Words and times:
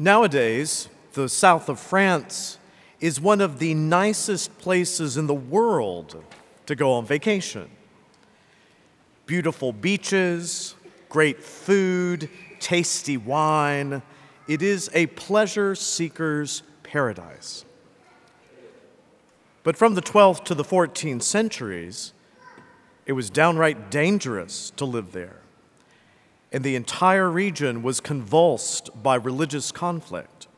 Nowadays, 0.00 0.88
the 1.12 1.28
south 1.28 1.68
of 1.68 1.78
France 1.78 2.56
is 3.00 3.20
one 3.20 3.42
of 3.42 3.58
the 3.58 3.74
nicest 3.74 4.56
places 4.56 5.18
in 5.18 5.26
the 5.26 5.34
world 5.34 6.24
to 6.64 6.74
go 6.74 6.92
on 6.92 7.04
vacation. 7.04 7.68
Beautiful 9.26 9.74
beaches, 9.74 10.74
great 11.10 11.44
food, 11.44 12.30
tasty 12.60 13.18
wine. 13.18 14.00
It 14.48 14.62
is 14.62 14.88
a 14.94 15.04
pleasure 15.08 15.74
seeker's 15.74 16.62
paradise. 16.82 17.66
But 19.64 19.76
from 19.76 19.96
the 19.96 20.02
12th 20.02 20.44
to 20.44 20.54
the 20.54 20.64
14th 20.64 21.24
centuries, 21.24 22.14
it 23.04 23.12
was 23.12 23.28
downright 23.28 23.90
dangerous 23.90 24.70
to 24.76 24.86
live 24.86 25.12
there. 25.12 25.40
And 26.52 26.64
the 26.64 26.76
entire 26.76 27.30
region 27.30 27.82
was 27.82 28.00
convulsed 28.00 28.90
by 29.02 29.14
religious 29.14 29.70
conflict. 29.70 30.48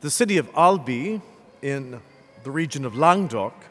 The 0.00 0.10
city 0.10 0.38
of 0.38 0.48
Albi, 0.54 1.20
in 1.60 2.00
the 2.44 2.50
region 2.50 2.84
of 2.84 2.94
Languedoc, 2.94 3.64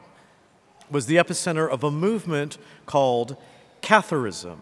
was 0.90 1.06
the 1.06 1.16
epicenter 1.16 1.70
of 1.70 1.84
a 1.84 1.92
movement 1.92 2.58
called 2.86 3.38
Catharism 3.82 4.58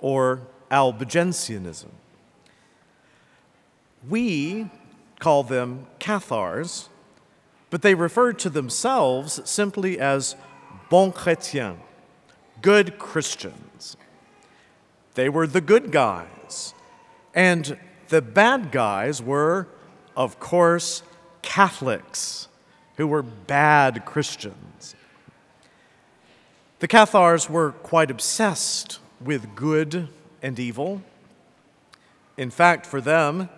or 0.00 0.40
Albigensianism. 0.70 1.90
We 4.08 4.70
call 5.18 5.42
them 5.42 5.86
Cathars, 5.98 6.88
but 7.70 7.82
they 7.82 7.94
referred 7.94 8.38
to 8.40 8.50
themselves 8.50 9.40
simply 9.48 9.98
as 9.98 10.34
bon 10.90 11.12
chrétiens, 11.12 11.78
good 12.60 12.98
Christians. 12.98 13.71
They 15.14 15.28
were 15.28 15.46
the 15.46 15.60
good 15.60 15.90
guys. 15.90 16.74
And 17.34 17.78
the 18.08 18.22
bad 18.22 18.72
guys 18.72 19.22
were, 19.22 19.68
of 20.16 20.38
course, 20.38 21.02
Catholics 21.42 22.48
who 22.96 23.06
were 23.06 23.22
bad 23.22 24.04
Christians. 24.04 24.94
The 26.80 26.88
Cathars 26.88 27.48
were 27.48 27.72
quite 27.72 28.10
obsessed 28.10 28.98
with 29.20 29.54
good 29.54 30.08
and 30.42 30.58
evil. 30.58 31.02
In 32.36 32.50
fact, 32.50 32.86
for 32.86 33.00
them, 33.00 33.48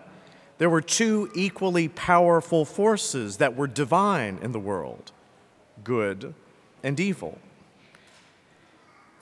there 0.59 0.71
were 0.71 0.81
two 0.81 1.31
equally 1.35 1.89
powerful 1.89 2.65
forces 2.65 3.39
that 3.39 3.57
were 3.57 3.67
divine 3.67 4.39
in 4.43 4.53
the 4.53 4.61
world 4.61 5.13
good 5.83 6.35
and 6.83 7.01
evil. 7.01 7.39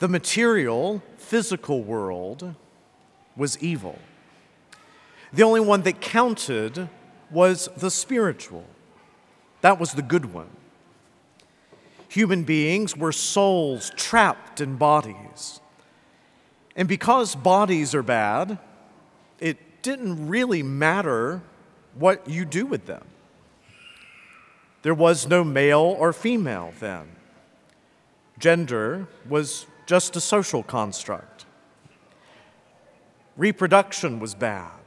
The 0.02 0.08
material, 0.08 1.00
physical 1.16 1.80
world 1.80 2.56
was 3.36 3.56
evil. 3.62 4.00
The 5.32 5.44
only 5.44 5.60
one 5.60 5.82
that 5.82 6.00
counted 6.00 6.88
was 7.30 7.68
the 7.76 7.88
spiritual. 7.88 8.64
That 9.60 9.78
was 9.78 9.92
the 9.92 10.02
good 10.02 10.34
one. 10.34 10.50
Human 12.08 12.42
beings 12.42 12.96
were 12.96 13.12
souls 13.12 13.92
trapped 13.94 14.60
in 14.60 14.74
bodies. 14.74 15.60
And 16.74 16.88
because 16.88 17.36
bodies 17.36 17.94
are 17.94 18.02
bad, 18.02 18.58
it 19.38 19.82
didn't 19.82 20.26
really 20.26 20.64
matter 20.64 21.42
what 21.94 22.28
you 22.28 22.44
do 22.44 22.66
with 22.66 22.86
them. 22.86 23.04
There 24.82 24.94
was 24.94 25.28
no 25.28 25.44
male 25.44 25.94
or 25.96 26.12
female 26.12 26.72
then. 26.80 27.06
Gender 28.40 29.06
was 29.28 29.66
just 29.92 30.16
a 30.16 30.20
social 30.22 30.62
construct. 30.62 31.44
Reproduction 33.36 34.20
was 34.20 34.34
bad. 34.34 34.80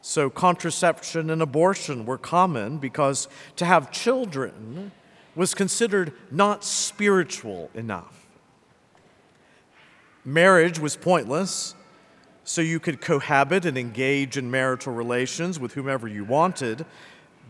So, 0.00 0.30
contraception 0.30 1.28
and 1.28 1.42
abortion 1.42 2.06
were 2.06 2.16
common 2.16 2.78
because 2.78 3.28
to 3.56 3.66
have 3.66 3.90
children 3.90 4.90
was 5.36 5.52
considered 5.52 6.14
not 6.30 6.64
spiritual 6.64 7.68
enough. 7.74 8.26
Marriage 10.24 10.78
was 10.78 10.96
pointless, 10.96 11.74
so 12.42 12.62
you 12.62 12.80
could 12.80 13.02
cohabit 13.02 13.66
and 13.66 13.76
engage 13.76 14.38
in 14.38 14.50
marital 14.50 14.94
relations 14.94 15.60
with 15.60 15.74
whomever 15.74 16.08
you 16.08 16.24
wanted 16.24 16.86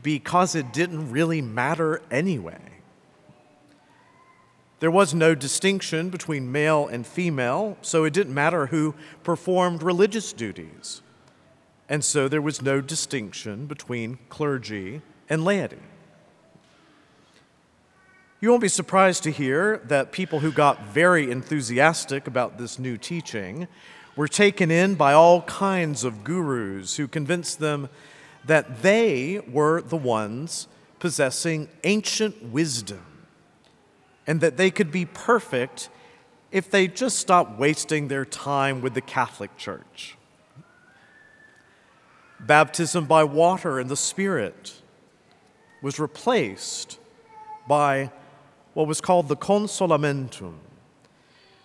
because 0.03 0.57
it 0.57 0.73
didn't 0.73 1.13
really 1.13 1.41
matter 1.41 2.03
anyway. 2.11 2.82
There 4.83 4.91
was 4.91 5.15
no 5.15 5.37
distinction 5.37 6.11
between 6.11 6.51
male 6.51 6.89
and 6.89 7.07
female, 7.07 7.79
so 7.83 8.03
it 8.03 8.13
didn't 8.13 8.35
matter 8.35 8.67
who 8.67 8.97
performed 9.23 9.81
religious 9.81 10.33
duties. 10.33 11.03
And 11.89 12.05
so 12.05 12.27
there 12.27 12.43
was 12.43 12.61
no 12.61 12.81
distinction 12.81 13.67
between 13.67 14.19
clergy 14.29 15.01
and 15.31 15.45
laity. 15.45 15.79
You 18.41 18.51
won't 18.51 18.61
be 18.61 18.67
surprised 18.67 19.23
to 19.23 19.31
hear 19.31 19.81
that 19.85 20.11
people 20.11 20.41
who 20.41 20.51
got 20.51 20.85
very 20.87 21.31
enthusiastic 21.31 22.27
about 22.27 22.59
this 22.59 22.77
new 22.77 22.99
teaching 22.99 23.69
were 24.17 24.27
taken 24.27 24.73
in 24.73 24.97
by 24.97 25.13
all 25.13 25.43
kinds 25.43 26.03
of 26.03 26.25
gurus 26.25 26.97
who 26.97 27.07
convinced 27.07 27.61
them 27.61 27.89
that 28.45 28.83
they 28.83 29.39
were 29.47 29.81
the 29.81 29.97
ones 29.97 30.67
possessing 30.99 31.69
ancient 31.85 32.43
wisdom 32.43 33.12
and 34.27 34.41
that 34.41 34.57
they 34.57 34.71
could 34.71 34.91
be 34.91 35.05
perfect 35.05 35.89
if 36.51 36.71
they 36.71 36.87
just 36.87 37.19
stopped 37.19 37.59
wasting 37.59 38.09
their 38.09 38.25
time 38.25 38.81
with 38.81 38.95
the 38.95 39.01
Catholic 39.01 39.57
Church. 39.57 40.17
Baptism 42.39 43.07
by 43.07 43.25
water 43.25 43.79
and 43.79 43.89
the 43.89 43.97
Spirit 43.97 44.83
was 45.81 45.99
replaced 45.99 46.99
by 47.67 48.11
what 48.75 48.87
was 48.87 49.01
called 49.01 49.29
the 49.29 49.37
consolamentum, 49.37 50.55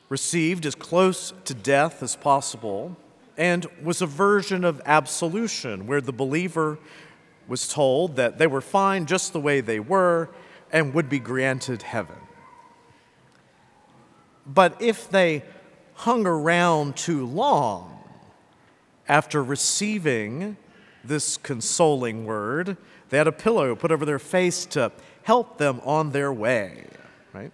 received 0.10 0.66
as 0.66 0.76
close 0.76 1.34
to 1.46 1.54
death 1.54 2.02
as 2.04 2.16
possible, 2.16 2.96
and 3.38 3.66
was 3.84 4.02
a 4.02 4.06
version 4.06 4.64
of 4.64 4.82
absolution 4.86 5.86
where 5.86 6.02
the 6.02 6.12
believer 6.12 6.78
was 7.48 7.68
told 7.68 8.16
that 8.16 8.38
they 8.38 8.48
were 8.48 8.62
fine 8.62 9.06
just 9.06 9.32
the 9.34 9.40
way 9.40 9.62
they 9.62 9.80
were 9.80 10.30
and 10.72 10.94
would 10.94 11.08
be 11.08 11.20
granted 11.20 11.82
heaven. 11.82 12.18
But 14.48 14.82
if 14.82 15.10
they 15.10 15.44
hung 15.94 16.26
around 16.26 16.96
too 16.96 17.26
long 17.26 18.00
after 19.08 19.44
receiving 19.44 20.58
this 21.04 21.38
consoling 21.38 22.26
word, 22.26 22.78
they 23.10 23.18
had 23.18 23.28
a 23.28 23.32
pillow 23.32 23.76
put 23.76 23.92
over 23.92 24.06
their 24.06 24.20
face 24.20 24.66
to 24.68 24.92
help 25.24 25.58
them 25.58 25.82
on 25.84 26.12
their 26.12 26.32
way, 26.32 26.86
right? 27.34 27.52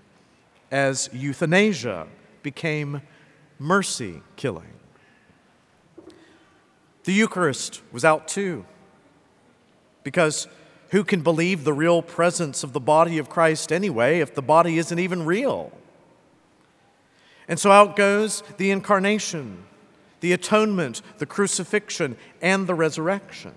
As 0.72 1.10
euthanasia 1.14 2.08
became 2.42 3.02
mercy 3.60 4.22
killing. 4.36 4.74
The 7.06 7.14
Eucharist 7.14 7.82
was 7.92 8.06
out 8.06 8.28
too, 8.28 8.66
because 10.04 10.48
who 10.90 11.04
can 11.04 11.22
believe 11.22 11.64
the 11.64 11.74
real 11.74 12.02
presence 12.02 12.64
of 12.64 12.74
the 12.74 12.80
body 12.80 13.18
of 13.18 13.30
Christ 13.30 13.72
anyway 13.72 14.20
if 14.20 14.36
the 14.36 14.42
body 14.42 14.78
isn't 14.78 15.00
even 15.00 15.26
real? 15.26 15.72
And 17.48 17.60
so 17.60 17.72
out 17.72 17.96
goes 17.96 18.44
the 18.58 18.72
incarnation, 18.72 19.64
the 20.22 20.34
atonement, 20.34 21.02
the 21.18 21.26
crucifixion, 21.26 22.16
and 22.42 22.68
the 22.68 22.76
resurrection. 22.76 23.54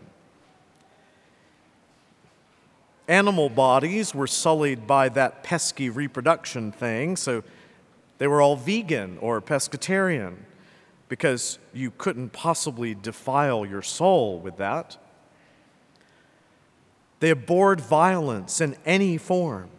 Animal 3.09 3.49
bodies 3.49 4.15
were 4.15 4.27
sullied 4.27 4.87
by 4.87 5.09
that 5.11 5.45
pesky 5.45 5.89
reproduction 5.89 6.73
thing, 6.73 7.17
so 7.17 7.45
they 8.19 8.27
were 8.27 8.43
all 8.43 8.57
vegan 8.57 9.19
or 9.19 9.41
pescatarian 9.41 10.35
because 11.09 11.61
you 11.73 11.93
couldn't 11.93 12.31
possibly 12.33 12.95
defile 12.95 13.65
your 13.65 13.83
soul 13.83 14.41
with 14.41 14.57
that. 14.57 14.97
They 17.21 17.31
abhorred 17.31 17.81
violence 17.81 18.61
in 18.61 18.77
any 18.85 19.17
form. 19.19 19.71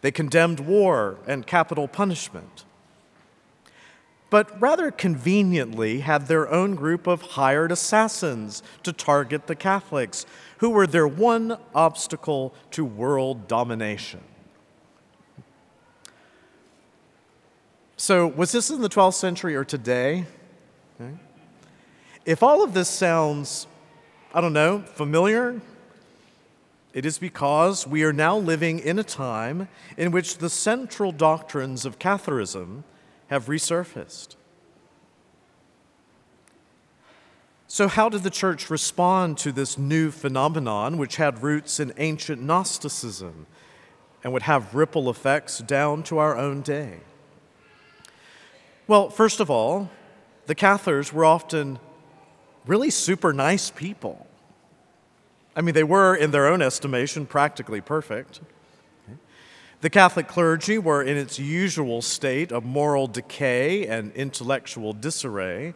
They 0.00 0.10
condemned 0.10 0.60
war 0.60 1.18
and 1.26 1.46
capital 1.46 1.88
punishment 1.88 2.64
but 4.30 4.60
rather 4.60 4.90
conveniently 4.90 6.00
had 6.00 6.26
their 6.26 6.50
own 6.50 6.74
group 6.74 7.06
of 7.06 7.22
hired 7.22 7.72
assassins 7.72 8.62
to 8.82 8.92
target 8.92 9.46
the 9.46 9.54
Catholics, 9.54 10.26
who 10.58 10.70
were 10.70 10.86
their 10.86 11.08
one 11.08 11.56
obstacle 11.74 12.54
to 12.72 12.84
world 12.84 13.48
domination. 13.48 14.20
So, 17.96 18.26
was 18.26 18.52
this 18.52 18.70
in 18.70 18.80
the 18.80 18.88
12th 18.88 19.14
century 19.14 19.56
or 19.56 19.64
today? 19.64 20.26
If 22.24 22.42
all 22.42 22.62
of 22.62 22.74
this 22.74 22.88
sounds, 22.88 23.66
I 24.34 24.40
don't 24.40 24.52
know, 24.52 24.80
familiar, 24.80 25.60
it 26.92 27.06
is 27.06 27.18
because 27.18 27.86
we 27.86 28.04
are 28.04 28.12
now 28.12 28.36
living 28.36 28.78
in 28.78 28.98
a 28.98 29.04
time 29.04 29.68
in 29.96 30.10
which 30.10 30.38
the 30.38 30.50
central 30.50 31.10
doctrines 31.10 31.84
of 31.84 31.98
Catharism 31.98 32.84
have 33.28 33.46
resurfaced. 33.46 34.36
So, 37.70 37.86
how 37.86 38.08
did 38.08 38.22
the 38.22 38.30
church 38.30 38.70
respond 38.70 39.36
to 39.38 39.52
this 39.52 39.76
new 39.76 40.10
phenomenon, 40.10 40.96
which 40.96 41.16
had 41.16 41.42
roots 41.42 41.78
in 41.78 41.92
ancient 41.98 42.42
Gnosticism 42.42 43.46
and 44.24 44.32
would 44.32 44.42
have 44.42 44.74
ripple 44.74 45.10
effects 45.10 45.58
down 45.58 46.02
to 46.04 46.18
our 46.18 46.36
own 46.36 46.62
day? 46.62 47.00
Well, 48.86 49.10
first 49.10 49.38
of 49.38 49.50
all, 49.50 49.90
the 50.46 50.54
Cathars 50.54 51.12
were 51.12 51.26
often 51.26 51.78
really 52.66 52.88
super 52.88 53.34
nice 53.34 53.70
people. 53.70 54.26
I 55.54 55.60
mean, 55.60 55.74
they 55.74 55.84
were, 55.84 56.14
in 56.14 56.30
their 56.30 56.46
own 56.46 56.62
estimation, 56.62 57.26
practically 57.26 57.82
perfect. 57.82 58.40
The 59.80 59.90
Catholic 59.90 60.26
clergy 60.26 60.76
were 60.76 61.02
in 61.02 61.16
its 61.16 61.38
usual 61.38 62.02
state 62.02 62.50
of 62.50 62.64
moral 62.64 63.06
decay 63.06 63.86
and 63.86 64.12
intellectual 64.12 64.92
disarray, 64.92 65.74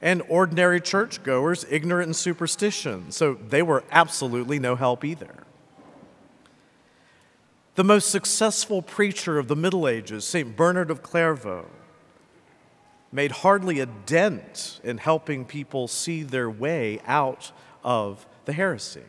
and 0.00 0.22
ordinary 0.28 0.80
churchgoers 0.80 1.66
ignorant 1.68 2.08
in 2.08 2.14
superstition, 2.14 3.10
so 3.10 3.34
they 3.34 3.62
were 3.62 3.82
absolutely 3.90 4.58
no 4.60 4.76
help 4.76 5.04
either. 5.04 5.44
The 7.74 7.84
most 7.84 8.10
successful 8.10 8.82
preacher 8.82 9.38
of 9.38 9.48
the 9.48 9.56
Middle 9.56 9.88
Ages, 9.88 10.24
St. 10.24 10.56
Bernard 10.56 10.90
of 10.90 11.02
Clairvaux, 11.02 11.66
made 13.12 13.32
hardly 13.32 13.80
a 13.80 13.86
dent 13.86 14.80
in 14.84 14.98
helping 14.98 15.44
people 15.44 15.88
see 15.88 16.22
their 16.22 16.48
way 16.48 17.00
out 17.06 17.50
of 17.82 18.26
the 18.44 18.52
heresy. 18.52 19.02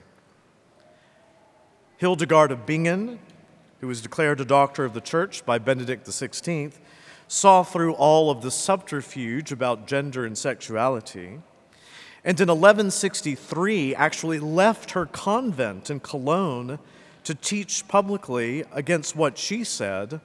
Hildegard 1.97 2.51
of 2.51 2.65
Bingen, 2.65 3.19
who 3.81 3.87
was 3.87 4.01
declared 4.01 4.39
a 4.39 4.45
doctor 4.45 4.85
of 4.85 4.93
the 4.93 5.01
church 5.01 5.43
by 5.45 5.57
Benedict 5.57 6.07
XVI, 6.07 6.71
saw 7.27 7.63
through 7.63 7.93
all 7.93 8.29
of 8.29 8.41
the 8.41 8.51
subterfuge 8.51 9.51
about 9.51 9.87
gender 9.87 10.23
and 10.23 10.37
sexuality, 10.37 11.39
and 12.23 12.39
in 12.39 12.47
1163 12.47 13.95
actually 13.95 14.39
left 14.39 14.91
her 14.91 15.07
convent 15.07 15.89
in 15.89 15.99
Cologne 15.99 16.77
to 17.23 17.33
teach 17.33 17.87
publicly 17.87 18.63
against 18.71 19.15
what 19.15 19.37
she 19.37 19.63
said 19.63 20.21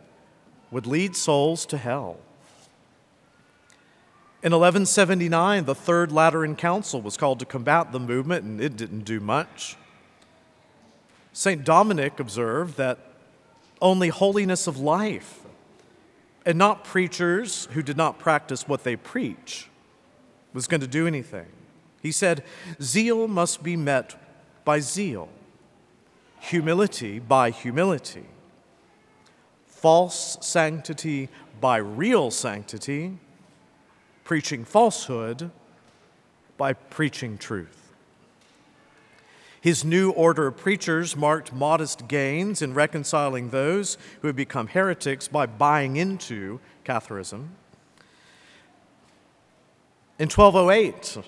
would 0.71 0.87
lead 0.87 1.17
souls 1.17 1.65
to 1.65 1.79
hell. 1.79 2.19
In 4.43 4.53
1179, 4.53 5.65
the 5.65 5.75
Third 5.75 6.13
Lateran 6.13 6.57
Council 6.57 7.01
was 7.01 7.17
called 7.17 7.39
to 7.39 7.47
combat 7.47 7.93
the 7.93 7.99
movement, 7.99 8.45
and 8.45 8.61
it 8.61 8.77
didn't 8.77 9.05
do 9.05 9.19
much. 9.19 9.77
St. 11.33 11.65
Dominic 11.65 12.21
observed 12.21 12.77
that 12.77 12.99
only 13.81 14.09
holiness 14.09 14.67
of 14.67 14.79
life 14.79 15.41
and 16.45 16.57
not 16.57 16.85
preachers 16.85 17.69
who 17.73 17.83
did 17.83 17.97
not 17.97 18.19
practice 18.19 18.69
what 18.69 18.85
they 18.85 18.97
preach 18.97 19.69
was 20.53 20.67
going 20.67 20.81
to 20.81 20.87
do 20.87 21.07
anything. 21.07 21.47
He 22.01 22.13
said, 22.13 22.45
Zeal 22.81 23.27
must 23.27 23.63
be 23.63 23.77
met 23.77 24.15
by 24.65 24.81
zeal, 24.81 25.29
humility 26.39 27.19
by 27.19 27.51
humility, 27.51 28.27
false 29.67 30.39
sanctity 30.41 31.29
by 31.61 31.79
real 31.79 32.31
sanctity, 32.31 33.19
preaching 34.25 34.65
falsehood 34.65 35.51
by 36.57 36.73
preaching 36.73 37.39
truth. 37.39 37.86
His 39.67 39.85
new 39.85 40.13
order 40.13 40.47
of 40.47 40.57
preachers 40.57 41.17
marked 41.17 41.53
modest 41.53 42.07
gains 42.07 42.63
in 42.63 42.73
reconciling 42.73 43.51
those 43.51 43.99
who 44.21 44.29
had 44.29 44.37
become 44.37 44.69
heretics 44.69 45.27
by 45.27 45.47
buying 45.47 45.97
into 45.97 46.61
Catharism. 46.85 47.49
In 50.21 50.29
1208, 50.29 51.19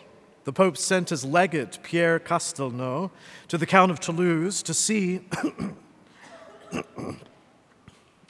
the 0.45 0.53
Pope 0.53 0.77
sent 0.77 1.09
his 1.09 1.25
legate, 1.25 1.83
Pierre 1.83 2.21
Castelnau, 2.21 3.11
to 3.49 3.59
the 3.59 3.67
Count 3.67 3.91
of 3.91 3.99
Toulouse 3.99 4.63
to 4.63 4.73
see 4.73 5.23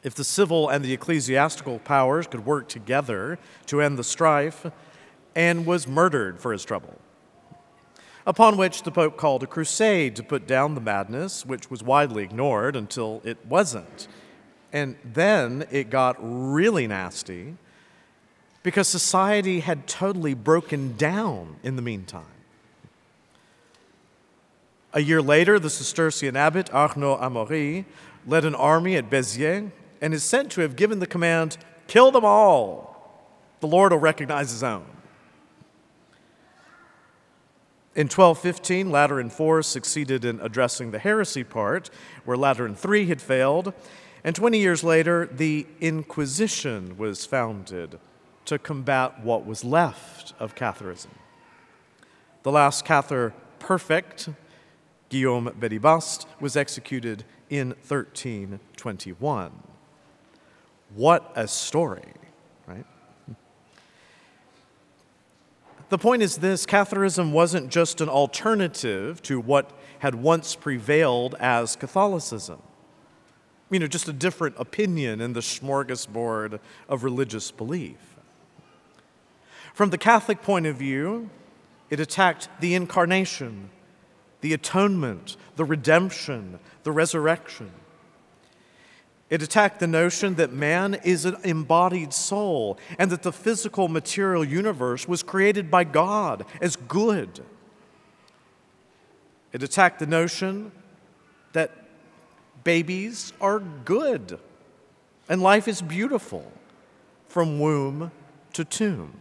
if 0.02 0.14
the 0.14 0.24
civil 0.24 0.70
and 0.70 0.82
the 0.82 0.94
ecclesiastical 0.94 1.80
powers 1.80 2.26
could 2.26 2.46
work 2.46 2.70
together 2.70 3.38
to 3.66 3.82
end 3.82 3.98
the 3.98 4.04
strife, 4.04 4.64
and 5.36 5.66
was 5.66 5.86
murdered 5.86 6.40
for 6.40 6.52
his 6.52 6.64
trouble 6.64 6.98
upon 8.28 8.58
which 8.58 8.82
the 8.82 8.90
Pope 8.90 9.16
called 9.16 9.42
a 9.42 9.46
crusade 9.46 10.14
to 10.14 10.22
put 10.22 10.46
down 10.46 10.74
the 10.74 10.82
madness, 10.82 11.46
which 11.46 11.70
was 11.70 11.82
widely 11.82 12.22
ignored 12.22 12.76
until 12.76 13.22
it 13.24 13.38
wasn't. 13.46 14.06
And 14.70 14.96
then 15.02 15.66
it 15.70 15.88
got 15.88 16.16
really 16.20 16.86
nasty 16.86 17.56
because 18.62 18.86
society 18.86 19.60
had 19.60 19.86
totally 19.86 20.34
broken 20.34 20.94
down 20.98 21.56
in 21.62 21.76
the 21.76 21.82
meantime. 21.82 22.26
A 24.92 25.00
year 25.00 25.22
later, 25.22 25.58
the 25.58 25.70
Cistercian 25.70 26.36
abbot 26.36 26.70
Arnaud 26.70 27.16
Amaury 27.16 27.86
led 28.26 28.44
an 28.44 28.54
army 28.54 28.96
at 28.96 29.08
Béziers 29.08 29.70
and 30.02 30.12
is 30.12 30.22
said 30.22 30.50
to 30.50 30.60
have 30.60 30.76
given 30.76 30.98
the 30.98 31.06
command, 31.06 31.56
Kill 31.86 32.10
them 32.10 32.26
all. 32.26 33.24
The 33.60 33.66
Lord 33.66 33.92
will 33.92 33.98
recognize 33.98 34.50
his 34.50 34.62
own. 34.62 34.84
In 37.98 38.04
1215, 38.04 38.92
Lateran 38.92 39.26
IV 39.26 39.66
succeeded 39.66 40.24
in 40.24 40.38
addressing 40.38 40.92
the 40.92 41.00
heresy 41.00 41.42
part, 41.42 41.90
where 42.24 42.36
Lateran 42.36 42.76
III 42.76 43.06
had 43.06 43.20
failed. 43.20 43.74
And 44.22 44.36
20 44.36 44.56
years 44.56 44.84
later, 44.84 45.26
the 45.26 45.66
Inquisition 45.80 46.96
was 46.96 47.26
founded 47.26 47.98
to 48.44 48.56
combat 48.56 49.24
what 49.24 49.44
was 49.44 49.64
left 49.64 50.32
of 50.38 50.54
Catharism. 50.54 51.10
The 52.44 52.52
last 52.52 52.84
Cathar 52.84 53.32
perfect, 53.58 54.28
Guillaume 55.08 55.50
Bélibaste, 55.58 56.26
was 56.38 56.56
executed 56.56 57.24
in 57.50 57.70
1321. 57.88 59.50
What 60.94 61.32
a 61.34 61.48
story, 61.48 62.12
right? 62.64 62.86
The 65.88 65.98
point 65.98 66.22
is 66.22 66.38
this 66.38 66.66
Catharism 66.66 67.32
wasn't 67.32 67.70
just 67.70 68.00
an 68.00 68.08
alternative 68.08 69.22
to 69.22 69.40
what 69.40 69.70
had 70.00 70.14
once 70.14 70.54
prevailed 70.54 71.34
as 71.40 71.76
Catholicism. 71.76 72.62
You 73.70 73.78
know, 73.78 73.86
just 73.86 74.08
a 74.08 74.12
different 74.12 74.56
opinion 74.58 75.20
in 75.20 75.32
the 75.32 75.40
smorgasbord 75.40 76.60
of 76.88 77.04
religious 77.04 77.50
belief. 77.50 78.16
From 79.74 79.90
the 79.90 79.98
Catholic 79.98 80.42
point 80.42 80.66
of 80.66 80.76
view, 80.76 81.30
it 81.90 82.00
attacked 82.00 82.48
the 82.60 82.74
incarnation, 82.74 83.70
the 84.40 84.52
atonement, 84.52 85.36
the 85.56 85.64
redemption, 85.64 86.58
the 86.82 86.92
resurrection. 86.92 87.70
It 89.30 89.42
attacked 89.42 89.78
the 89.80 89.86
notion 89.86 90.36
that 90.36 90.52
man 90.52 90.94
is 91.04 91.24
an 91.24 91.36
embodied 91.44 92.14
soul 92.14 92.78
and 92.98 93.10
that 93.10 93.22
the 93.22 93.32
physical 93.32 93.88
material 93.88 94.42
universe 94.42 95.06
was 95.06 95.22
created 95.22 95.70
by 95.70 95.84
God 95.84 96.46
as 96.62 96.76
good. 96.76 97.40
It 99.52 99.62
attacked 99.62 99.98
the 99.98 100.06
notion 100.06 100.72
that 101.52 101.70
babies 102.64 103.32
are 103.40 103.60
good 103.60 104.38
and 105.28 105.42
life 105.42 105.68
is 105.68 105.82
beautiful 105.82 106.50
from 107.28 107.60
womb 107.60 108.10
to 108.54 108.64
tomb. 108.64 109.12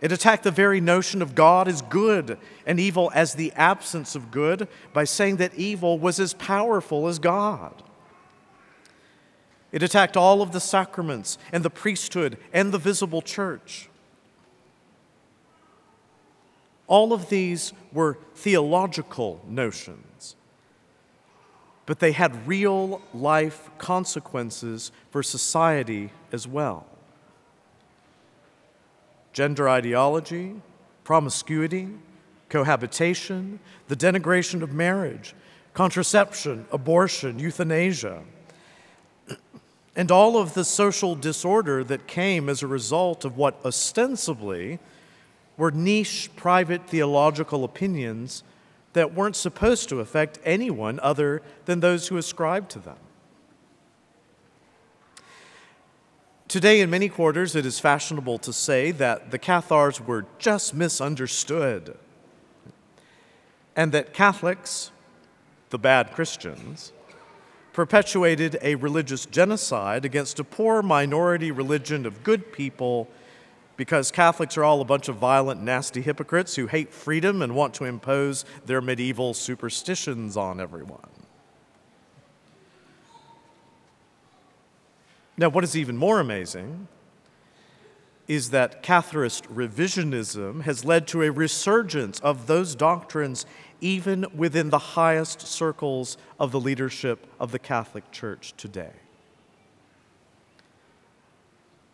It 0.00 0.10
attacked 0.10 0.42
the 0.42 0.50
very 0.50 0.80
notion 0.80 1.22
of 1.22 1.36
God 1.36 1.68
as 1.68 1.80
good 1.82 2.36
and 2.66 2.80
evil 2.80 3.12
as 3.14 3.34
the 3.34 3.52
absence 3.52 4.16
of 4.16 4.32
good 4.32 4.66
by 4.92 5.04
saying 5.04 5.36
that 5.36 5.54
evil 5.54 5.96
was 5.96 6.18
as 6.18 6.34
powerful 6.34 7.06
as 7.06 7.20
God. 7.20 7.84
It 9.72 9.82
attacked 9.82 10.18
all 10.18 10.42
of 10.42 10.52
the 10.52 10.60
sacraments 10.60 11.38
and 11.50 11.64
the 11.64 11.70
priesthood 11.70 12.36
and 12.52 12.72
the 12.72 12.78
visible 12.78 13.22
church. 13.22 13.88
All 16.86 17.14
of 17.14 17.30
these 17.30 17.72
were 17.90 18.18
theological 18.34 19.42
notions, 19.48 20.36
but 21.86 22.00
they 22.00 22.12
had 22.12 22.46
real 22.46 23.00
life 23.14 23.70
consequences 23.78 24.92
for 25.10 25.22
society 25.22 26.10
as 26.32 26.46
well. 26.46 26.84
Gender 29.32 29.70
ideology, 29.70 30.60
promiscuity, 31.02 31.88
cohabitation, 32.50 33.58
the 33.88 33.96
denigration 33.96 34.60
of 34.60 34.74
marriage, 34.74 35.34
contraception, 35.72 36.66
abortion, 36.70 37.38
euthanasia 37.38 38.22
and 39.94 40.10
all 40.10 40.38
of 40.38 40.54
the 40.54 40.64
social 40.64 41.14
disorder 41.14 41.84
that 41.84 42.06
came 42.06 42.48
as 42.48 42.62
a 42.62 42.66
result 42.66 43.24
of 43.24 43.36
what 43.36 43.64
ostensibly 43.64 44.78
were 45.56 45.70
niche 45.70 46.30
private 46.34 46.86
theological 46.86 47.64
opinions 47.64 48.42
that 48.94 49.14
weren't 49.14 49.36
supposed 49.36 49.88
to 49.88 50.00
affect 50.00 50.38
anyone 50.44 50.98
other 51.00 51.42
than 51.66 51.80
those 51.80 52.08
who 52.08 52.16
ascribed 52.16 52.70
to 52.70 52.78
them. 52.78 52.96
Today, 56.48 56.80
in 56.80 56.90
many 56.90 57.08
quarters, 57.08 57.56
it 57.56 57.64
is 57.64 57.80
fashionable 57.80 58.38
to 58.40 58.52
say 58.52 58.90
that 58.90 59.30
the 59.30 59.38
Cathars 59.38 60.00
were 60.00 60.26
just 60.38 60.74
misunderstood 60.74 61.96
and 63.74 63.92
that 63.92 64.12
Catholics, 64.12 64.90
the 65.70 65.78
bad 65.78 66.12
Christians, 66.12 66.92
perpetuated 67.72 68.58
a 68.62 68.74
religious 68.76 69.26
genocide 69.26 70.04
against 70.04 70.38
a 70.38 70.44
poor 70.44 70.82
minority 70.82 71.50
religion 71.50 72.06
of 72.06 72.22
good 72.22 72.52
people 72.52 73.08
because 73.76 74.10
Catholics 74.10 74.56
are 74.56 74.64
all 74.64 74.80
a 74.80 74.84
bunch 74.84 75.08
of 75.08 75.16
violent, 75.16 75.62
nasty 75.62 76.02
hypocrites 76.02 76.56
who 76.56 76.66
hate 76.66 76.92
freedom 76.92 77.40
and 77.40 77.54
want 77.54 77.74
to 77.74 77.84
impose 77.84 78.44
their 78.66 78.80
medieval 78.80 79.34
superstitions 79.34 80.36
on 80.36 80.60
everyone. 80.60 81.00
Now, 85.36 85.48
what 85.48 85.64
is 85.64 85.76
even 85.76 85.96
more 85.96 86.20
amazing 86.20 86.88
is 88.28 88.50
that 88.50 88.82
Catharist 88.82 89.44
revisionism 89.52 90.62
has 90.62 90.84
led 90.84 91.06
to 91.08 91.22
a 91.22 91.30
resurgence 91.32 92.20
of 92.20 92.46
those 92.46 92.74
doctrines 92.74 93.46
even 93.82 94.24
within 94.34 94.70
the 94.70 94.78
highest 94.78 95.42
circles 95.42 96.16
of 96.38 96.52
the 96.52 96.60
leadership 96.60 97.26
of 97.38 97.52
the 97.52 97.58
Catholic 97.58 98.10
Church 98.12 98.54
today. 98.56 98.92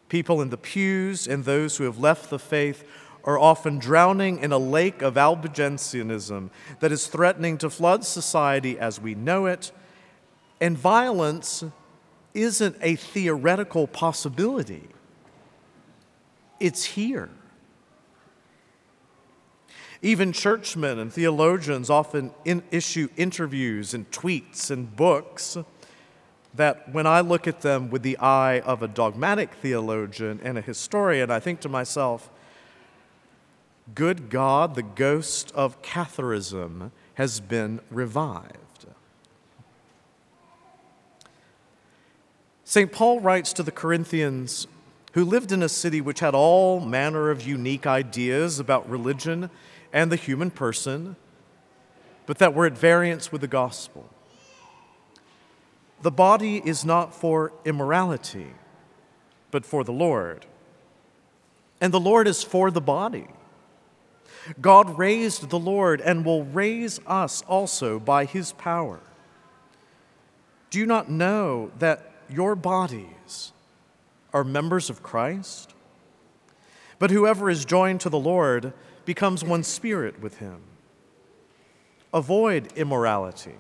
People 0.09 0.41
in 0.41 0.51
the 0.51 0.57
pews 0.57 1.27
and 1.27 1.45
those 1.45 1.79
who 1.79 1.85
have 1.85 1.99
left 1.99 2.31
the 2.31 2.39
faith 2.39 2.85
are 3.25 3.39
often 3.39 3.79
drowning 3.79 4.39
in 4.39 4.53
a 4.53 4.59
lake 4.59 5.03
of 5.03 5.15
Albigensianism 5.15 6.51
that 6.81 6.93
is 6.93 7.07
threatening 7.07 7.59
to 7.59 7.69
flood 7.69 8.05
society 8.05 8.79
as 8.79 9.01
we 9.01 9.15
know 9.15 9.47
it, 9.47 9.73
and 10.61 10.77
violence 10.77 11.65
isn't 12.35 12.77
a 12.83 12.97
theoretical 12.97 13.87
possibility, 13.87 14.89
it's 16.61 16.85
here. 16.85 17.31
Even 20.01 20.33
churchmen 20.33 20.99
and 20.99 21.13
theologians 21.13 21.91
often 21.91 22.33
in 22.45 22.63
issue 22.71 23.09
interviews 23.17 23.95
and 23.95 24.09
tweets 24.11 24.71
and 24.71 24.95
books 24.95 25.57
that, 26.55 26.93
when 26.93 27.07
I 27.07 27.21
look 27.21 27.47
at 27.47 27.63
them 27.63 27.91
with 27.91 28.03
the 28.03 28.19
eye 28.19 28.61
of 28.61 28.83
a 28.83 28.89
dogmatic 28.89 29.55
theologian 29.55 30.41
and 30.43 30.57
a 30.57 30.61
historian, 30.61 31.31
I 31.31 31.41
think 31.41 31.61
to 31.61 31.69
myself, 31.69 32.31
good 33.95 34.31
God, 34.31 34.75
the 34.75 34.83
ghost 34.83 35.53
of 35.55 35.83
Catharism 35.83 36.91
has 37.15 37.41
been 37.41 37.81
revived. 37.91 38.87
St. 42.65 42.93
Paul 42.93 43.21
writes 43.21 43.53
to 43.55 43.63
the 43.63 43.73
Corinthians 43.73 44.67
who 45.15 45.25
lived 45.25 45.53
in 45.53 45.63
a 45.63 45.69
city 45.69 46.01
which 46.01 46.21
had 46.21 46.35
all 46.35 46.81
manner 46.81 47.31
of 47.31 47.47
unique 47.47 47.87
ideas 47.87 48.61
about 48.61 48.89
religion 48.89 49.51
and 49.93 50.13
the 50.13 50.17
human 50.17 50.51
person, 50.51 51.17
but 52.27 52.39
that 52.39 52.55
were 52.55 52.67
at 52.67 52.77
variance 52.77 53.33
with 53.33 53.41
the 53.41 53.49
gospel. 53.49 54.09
The 56.03 56.11
body 56.11 56.63
is 56.65 56.85
not 56.85 57.15
for 57.15 57.53
immorality, 57.65 58.55
but 59.51 59.65
for 59.67 59.83
the 59.83 59.93
Lord. 59.93 60.47
And 61.81 61.93
the 61.93 62.01
Lord 62.01 62.29
is 62.29 62.43
for 62.43 62.71
the 62.71 62.81
body. 62.81 63.29
God 64.61 64.99
raised 64.99 65.51
the 65.51 65.59
Lord 65.59 66.01
and 66.01 66.25
will 66.25 66.45
raise 66.45 67.01
us 67.07 67.43
also 67.43 67.99
by 67.99 68.25
his 68.25 68.53
power. 68.53 69.01
Do 70.71 70.79
you 70.79 70.87
not 70.87 71.11
know 71.11 71.71
that 71.79 72.13
your 72.29 72.55
bodies 72.55 73.53
are 74.33 74.45
members 74.45 74.91
of 74.91 75.03
Christ. 75.03 75.75
But 76.99 77.11
whoever 77.11 77.49
is 77.49 77.65
joined 77.65 78.01
to 78.03 78.11
the 78.11 78.19
Lord 78.19 78.73
becomes 79.09 79.43
one 79.43 79.65
spirit 79.65 80.21
with 80.21 80.37
him. 80.37 80.61
Avoid 82.13 82.71
immorality. 82.77 83.55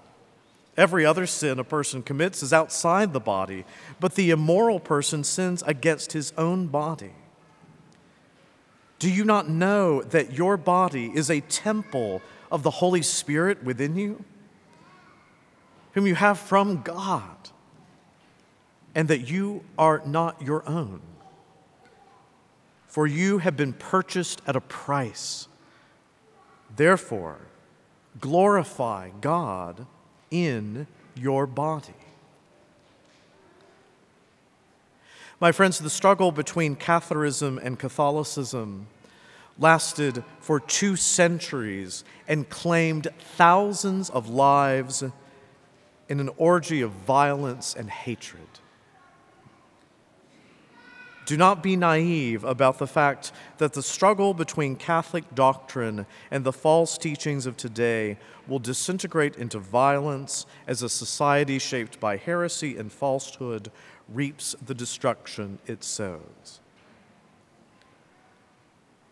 Every 0.76 1.06
other 1.06 1.26
sin 1.26 1.58
a 1.58 1.64
person 1.64 2.02
commits 2.02 2.42
is 2.42 2.52
outside 2.52 3.14
the 3.14 3.18
body, 3.18 3.64
but 3.98 4.14
the 4.14 4.30
immoral 4.30 4.78
person 4.78 5.24
sins 5.24 5.64
against 5.66 6.12
his 6.12 6.34
own 6.36 6.66
body. 6.66 7.14
Do 8.98 9.10
you 9.10 9.24
not 9.24 9.48
know 9.48 10.02
that 10.02 10.34
your 10.34 10.58
body 10.58 11.10
is 11.14 11.30
a 11.30 11.40
temple 11.40 12.20
of 12.52 12.62
the 12.62 12.70
Holy 12.70 13.00
Spirit 13.00 13.64
within 13.64 13.96
you, 13.96 14.22
whom 15.94 16.06
you 16.06 16.14
have 16.14 16.38
from 16.38 16.82
God? 16.82 17.38
and 18.98 19.06
that 19.06 19.30
you 19.30 19.62
are 19.78 20.02
not 20.04 20.42
your 20.42 20.68
own. 20.68 21.00
For 22.98 23.06
you 23.06 23.38
have 23.38 23.56
been 23.56 23.74
purchased 23.74 24.42
at 24.44 24.56
a 24.56 24.60
price. 24.60 25.46
Therefore, 26.74 27.38
glorify 28.18 29.10
God 29.20 29.86
in 30.32 30.88
your 31.14 31.46
body. 31.46 31.94
My 35.38 35.52
friends, 35.52 35.78
the 35.78 35.88
struggle 35.88 36.32
between 36.32 36.74
Catharism 36.74 37.64
and 37.64 37.78
Catholicism 37.78 38.88
lasted 39.60 40.24
for 40.40 40.58
two 40.58 40.96
centuries 40.96 42.02
and 42.26 42.48
claimed 42.48 43.06
thousands 43.36 44.10
of 44.10 44.28
lives 44.28 45.04
in 46.08 46.18
an 46.18 46.30
orgy 46.36 46.80
of 46.80 46.90
violence 46.90 47.76
and 47.76 47.88
hatred. 47.90 48.58
Do 51.28 51.36
not 51.36 51.62
be 51.62 51.76
naive 51.76 52.42
about 52.42 52.78
the 52.78 52.86
fact 52.86 53.32
that 53.58 53.74
the 53.74 53.82
struggle 53.82 54.32
between 54.32 54.76
Catholic 54.76 55.34
doctrine 55.34 56.06
and 56.30 56.42
the 56.42 56.54
false 56.54 56.96
teachings 56.96 57.44
of 57.44 57.54
today 57.54 58.16
will 58.46 58.58
disintegrate 58.58 59.36
into 59.36 59.58
violence 59.58 60.46
as 60.66 60.82
a 60.82 60.88
society 60.88 61.58
shaped 61.58 62.00
by 62.00 62.16
heresy 62.16 62.78
and 62.78 62.90
falsehood 62.90 63.70
reaps 64.08 64.56
the 64.64 64.72
destruction 64.72 65.58
it 65.66 65.84
sows. 65.84 66.60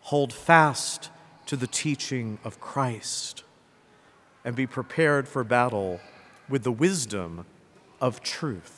Hold 0.04 0.32
fast 0.32 1.10
to 1.44 1.54
the 1.54 1.66
teaching 1.66 2.38
of 2.44 2.62
Christ 2.62 3.44
and 4.42 4.56
be 4.56 4.66
prepared 4.66 5.28
for 5.28 5.44
battle 5.44 6.00
with 6.48 6.62
the 6.62 6.72
wisdom 6.72 7.44
of 8.00 8.22
truth. 8.22 8.75